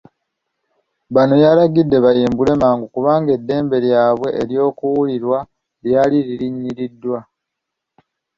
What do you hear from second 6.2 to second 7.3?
lirinyiriddwa.